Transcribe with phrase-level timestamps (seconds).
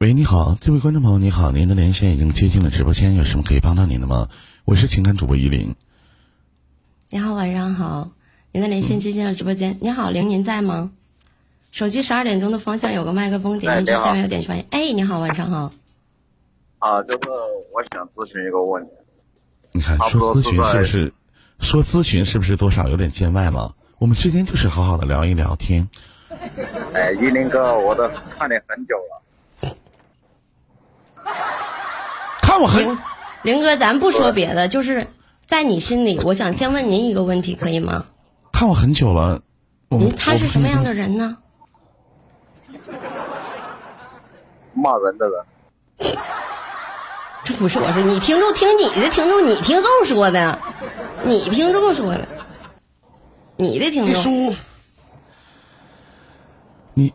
[0.00, 4.28] 喂，你好，这位观众朋友，你好，您的连线已经接进了直播间，有什么可以帮到您的吗？
[4.64, 5.74] 我是情感主播依林。
[7.10, 8.12] 你好，晚上好，
[8.52, 9.76] 您的连线接进了直播间。
[9.80, 10.92] 你好，玲，您在吗？
[11.72, 14.64] 手机十二点钟的方向有个麦克风，点进去下面有点击发言。
[14.70, 15.72] 哎，你好，晚上好。
[16.78, 17.28] 啊，就是
[17.74, 18.90] 我想咨询一个问题。
[19.72, 21.12] 你看，说咨询是不是？
[21.58, 23.74] 说咨询是不是多少有点见外了？
[23.98, 25.88] 我们之间就是好好的聊一聊天。
[26.94, 29.24] 哎，依林哥，我都看你很久了。
[32.42, 32.98] 看我很，
[33.42, 35.06] 林哥，咱不说别的，就是
[35.46, 38.04] 在你心里，我想先问您一个问题，可以吗？
[38.52, 39.40] 看我很久了，
[39.88, 41.36] 您他是什么样的人呢？
[44.74, 45.44] 骂人的人。
[47.44, 50.58] 这不是我说，你听众听你的听众，你听众说的，
[51.24, 52.28] 你听众说的，
[53.56, 54.54] 你的听众。
[56.94, 57.12] 你，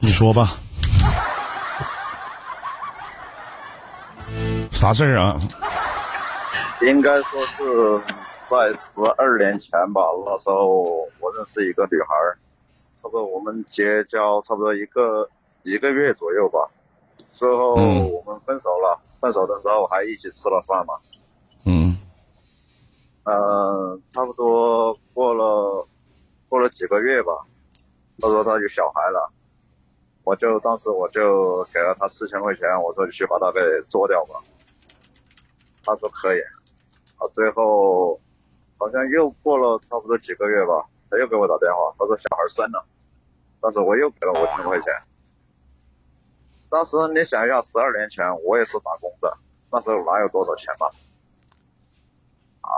[0.00, 0.58] 你说吧。
[4.72, 5.38] 啥事儿啊？
[6.82, 8.00] 应该说是
[8.48, 10.02] 在十二年前吧。
[10.26, 10.82] 那时候
[11.20, 12.36] 我认识一个女孩儿，
[12.96, 15.28] 差不多我们结交差不多一个
[15.62, 16.68] 一个月左右吧。
[17.32, 20.94] 之后我们分手了，分手的时候还一起吃了饭嘛。
[21.64, 21.96] 嗯。
[23.24, 25.86] 嗯，差不多过了
[26.48, 27.32] 过了几个月吧，
[28.20, 29.30] 他说他有小孩了，
[30.24, 34.34] 我就当时我就给了他四千块钱，我说你去把他给做掉吧。
[35.84, 36.40] 他说可以，
[37.18, 38.20] 啊，最后
[38.78, 42.84] 好像又过了差不多几个月吧，他又给我打电话，他说小孩生了，
[43.60, 44.92] 但是我又给了五千块钱。
[46.70, 49.36] 当时你想一下，十二年前我也是打工的，
[49.70, 50.86] 那时候哪有多少钱嘛？
[52.62, 52.70] 啊，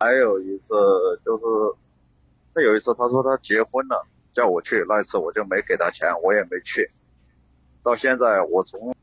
[0.00, 0.68] 还有一次
[1.24, 1.44] 就是，
[2.54, 6.90] 他有一次他说他结婚了，叫我去，那一次我就没给他钱，我也没去。
[7.82, 8.94] 到现在我从。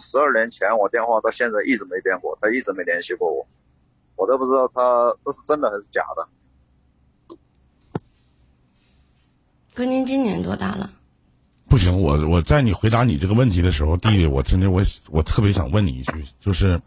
[0.00, 3.46] 十二年前我电话到现在一直没变过，他一直没联系过我，
[4.16, 7.36] 我都不知道他这是真的还是假的。
[9.74, 10.90] 哥，您今年多大了？
[11.68, 16.80] 不行，我我在你回答你这个问题的时候，弟弟，我听着我我特别想问你一句，就是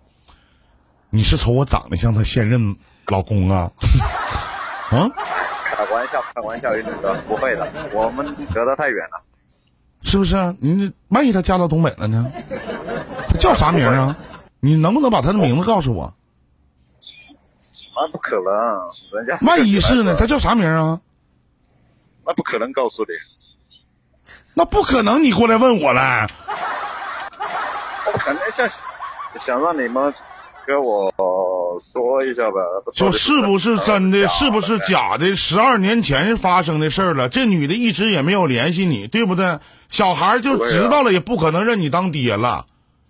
[1.09, 2.75] 你是瞅我长得像他现任
[3.07, 3.71] 老公啊？
[4.91, 5.09] 啊？
[5.63, 9.23] 开玩笑，开玩笑，一哥，不会的，我们隔得太远了。
[10.01, 10.53] 是不是啊？
[10.59, 12.29] 你万一他嫁到东北了呢？
[13.33, 14.15] 他叫啥名啊？
[14.59, 16.13] 你能不能把他的名字告诉我？
[17.95, 18.53] 那不可能，
[19.11, 20.15] 人家万一是呢？
[20.17, 20.99] 他叫啥名啊？
[22.25, 23.09] 那不可能告诉你。
[24.53, 26.27] 那不可能，你过来问我来。
[28.05, 28.69] 我肯定想
[29.39, 30.13] 想让你们
[30.65, 31.11] 跟我
[31.81, 32.57] 说一下呗。
[32.93, 34.27] 就是不是真的？
[34.27, 35.35] 是不是假的？
[35.35, 39.59] 十二年前发生的事儿了，这女的一直也没有联系你，对不对？
[39.89, 42.65] 小孩就知道了，也不可能认你当爹了，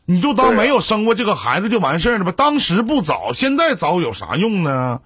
[0.06, 2.32] 你就当没有生过这个孩子就完事儿了吧？
[2.32, 5.00] 当时不找，现在找有啥用呢？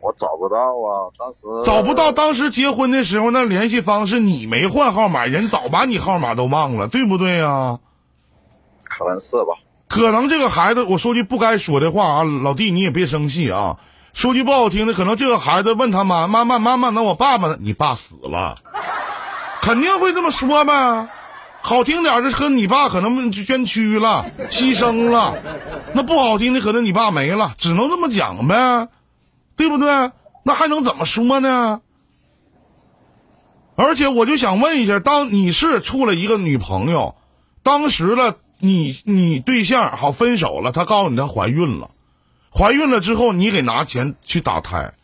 [0.00, 2.12] 我找不到啊，当时找不到。
[2.12, 7.78] 当时结婚的时候那联系方式你没换号码，人早把你号码都忘了，对不对呀？
[8.84, 9.54] 可能是吧。
[9.88, 13.78] 可能这个孩子，我说句不该说的话啊，老弟你也别生气啊。
[14.14, 17.58] 说句不好听的，可能这个孩子问他妈妈妈妈妈，那我爸爸呢？
[17.60, 18.56] 你爸死了。
[19.60, 21.08] 肯定会这么说呗，
[21.68, 25.34] 好听点的和你爸可能捐躯了，牺牲了；
[25.92, 28.88] 那不好听的可能你爸没了，只能这么讲呗，
[29.54, 30.10] 对不对？
[30.44, 31.82] 那还能怎么说呢？
[33.76, 37.16] 而且我就想问一下，当你是处了一个女朋友，
[37.62, 41.90] 当时了，你你对象好分手了，她告诉你她怀孕了，
[42.50, 44.94] 怀孕了之后，你给拿钱去打胎。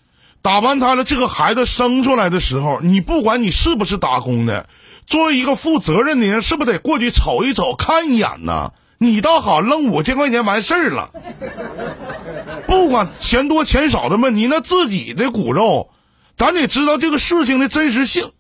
[0.45, 4.69] 打完他了，这个孩子生出来的时候，你不管你是不是打工的，
[5.07, 8.71] 作为一个负责任的人，是不是得过去瞅一瞅、看一眼呢？
[8.99, 11.11] 你倒好，扔五千块钱完事儿了，
[12.67, 15.89] 不管钱多钱少的问题，那自己的骨肉，
[16.37, 18.31] 咱得知道这个事情的真实性。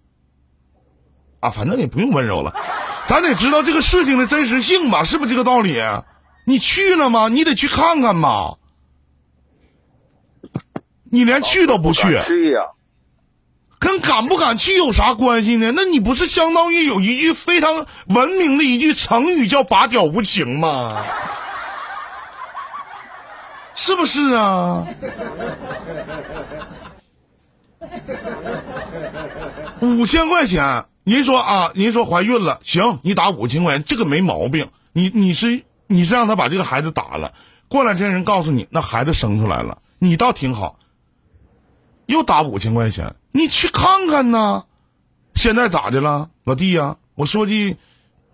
[1.40, 2.54] 啊，反正也不用温柔了，
[3.06, 5.04] 咱得知道这个事情的真实性吧？
[5.04, 5.80] 是不是这个道理？
[6.44, 7.28] 你去了吗？
[7.28, 8.56] 你得去看看嘛。
[11.14, 12.66] 你连去都不去，去呀？
[13.78, 15.72] 跟敢不敢去有啥关系呢？
[15.76, 21.04] 那你不是相当于有一句非常文明的一句成语叫“拔屌无情”吗？
[23.76, 24.88] 是不是啊？
[29.80, 34.68] 五千块钱，您说啊，您说怀孕了，行，你打五千块钱，这个没毛病。
[34.92, 37.32] 你你是你是让他把这个孩子打了，
[37.68, 40.76] 过两天人告诉你那孩子生出来了，你倒挺好。
[42.06, 44.64] 又打五千块钱，你去看看呐！
[45.34, 46.96] 现在咋的了，老弟呀？
[47.14, 47.76] 我说句，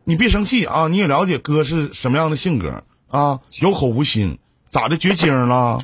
[0.05, 0.89] 你别生气啊！
[0.89, 4.39] 你也了解哥是什么样的性格啊，有口无心，
[4.71, 5.79] 咋的绝经了？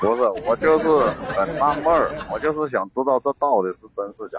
[0.00, 0.86] 不是，我就是
[1.34, 4.38] 很纳闷儿，我就是想知道这到底是真是假。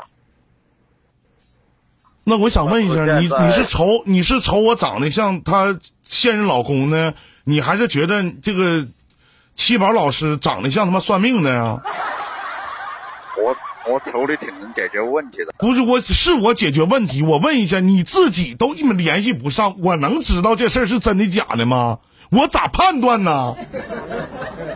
[2.23, 7.13] 那我想问一下，你你是瞅你是瞅我长得像他现任老公呢，
[7.43, 8.85] 你还是觉得这个
[9.55, 11.81] 七宝老师长得像他妈算命的呀？
[13.43, 13.55] 我
[13.91, 15.53] 我瞅你挺能解决问题的。
[15.57, 21.99] 不是我是我解决问题，我问一下，你自己都联系不上，我能知道这事儿是真的假的吗？
[22.31, 23.55] 我咋判断呢？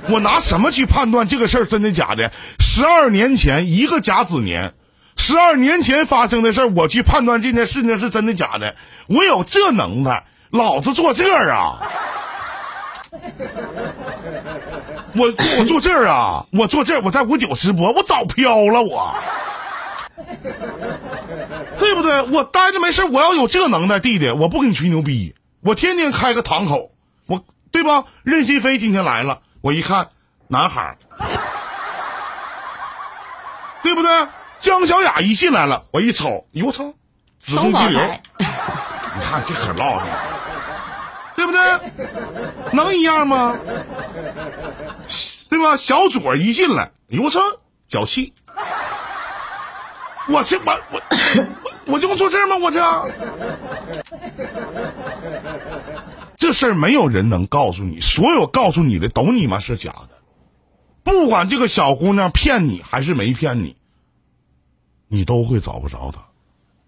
[0.09, 2.31] 我拿什么去判断这个事儿真的假的？
[2.59, 4.73] 十二年前一个甲子年。
[5.17, 8.75] 十二年前发生的事我去判断这件事情是真的假的，
[9.07, 11.81] 我有这能耐，老子坐这儿啊！
[15.15, 15.27] 我
[15.59, 16.45] 我坐这儿啊！
[16.51, 19.15] 我坐这儿，我在五九直播，我早飘了，我，
[21.77, 22.21] 对不对？
[22.31, 26.91] 我待着没事我要有这能耐，弟弟，我不跟你吹牛逼，我天天开个堂口，
[27.27, 28.05] 我对吧？
[28.23, 30.09] 任心飞今天来了，我一看，
[30.47, 30.97] 男孩
[33.81, 34.09] 对不对？
[34.59, 36.93] 姜小雅一进来了，我一瞅，哟我操，
[37.39, 38.01] 子宫肌瘤，
[38.37, 38.45] 你
[39.23, 40.28] 看这可唠上了，对不对？
[42.73, 43.57] 能一样吗？
[45.49, 45.75] 对吧？
[45.77, 47.39] 小左一进来，哟我操，
[47.87, 48.33] 脚气，
[50.27, 51.01] 我这我我
[51.87, 52.57] 我我用坐这儿吗？
[52.57, 52.79] 我这
[56.37, 60.09] 这事儿没有人能告诉你，所有告诉你的都你妈是假的，
[61.03, 63.75] 不管这个小姑娘骗你还是没骗你。
[65.11, 66.21] 你都会找不着她，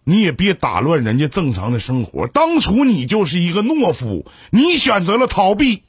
[0.03, 2.27] 你也别打乱人家正常的生活。
[2.27, 5.83] 当初你就是一个懦夫，你选择了逃避，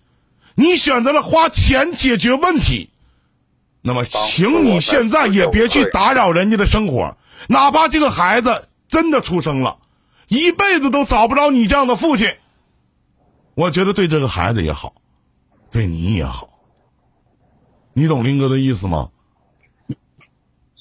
[0.55, 2.91] 你选择了花钱解决问题。
[3.81, 7.17] 那么，请你现在也别去打扰人家的生活，
[7.49, 9.79] 哪怕这个孩子真的出生了，
[10.29, 12.35] 一辈子都找不着你这样的父亲。
[13.55, 14.94] 我觉得对这个孩子也好，
[15.70, 16.49] 对你也好。
[17.93, 19.11] 你懂林哥的意思吗？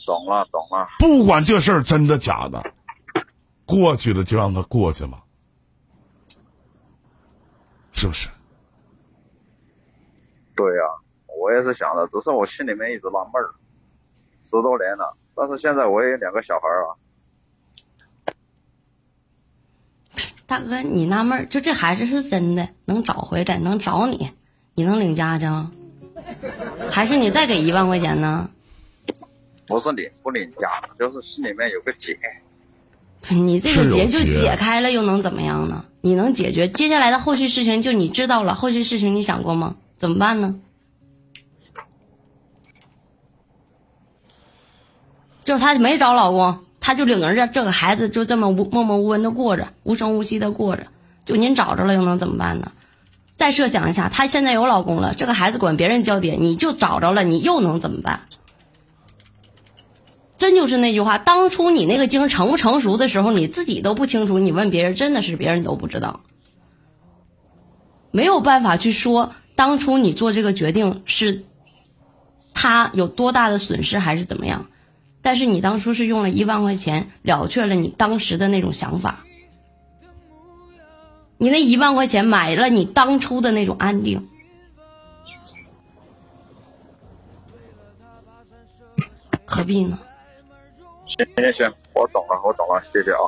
[0.06, 0.88] 懂了，懂了。
[1.00, 2.74] 不管这事儿真的假的，
[3.71, 5.23] 过去了就让它过去了，
[7.94, 8.27] 是不是？
[10.57, 10.83] 对呀，
[11.39, 13.56] 我也是想的，只是我心里面一直纳闷儿，
[14.44, 16.91] 十多年了，但是现在我也有两个小孩儿啊。
[20.45, 24.29] 大哥，你纳闷儿，就这孩子是真的能找回来，能找你，
[24.75, 25.71] 你能领家去吗？
[26.91, 28.50] 还是你再给一万块钱呢？
[29.65, 30.68] 不是领不领家，
[31.00, 32.19] 就是心里面有个结。
[33.29, 35.85] 你这个结就解开了，又能怎么样呢？
[36.01, 38.56] 你能解决接下来的后续事情，就你知道了。
[38.56, 39.75] 后续事情你想过吗？
[40.00, 40.59] 怎么办呢？
[45.44, 50.88] 就是她没找老公，她就领着这这个孩子就这么无默默无闻的过着，无声无息的过着。
[51.25, 52.71] 就您找着了，又能怎么办呢？
[53.35, 58.21] 再设想一下，她现在有老公了，这个孩子管别人叫爹，你就找着了，你又能怎么办？
[60.41, 64.39] 真就是那句话，当初你那个经成不成熟的时候，你自己都不清楚。
[64.39, 66.21] 你问别人，真的是别人都不知道，
[68.09, 71.43] 没有办法去说当初你做这个决定是
[72.55, 74.65] 他有多大的损失还是怎么样。
[75.21, 79.23] 但是你当初是用了一万块钱了却了你当时的那种想法，
[81.37, 84.27] 你那一万块钱买了你当初的那种安定，
[89.45, 89.99] 何必呢？
[91.11, 93.23] 行行行，我懂了，我懂了，谢谢啊。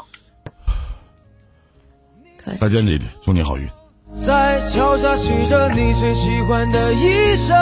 [2.58, 3.70] 再见，弟弟，祝你好运。
[4.14, 7.54] 在桥下洗着你最喜欢的衣裳。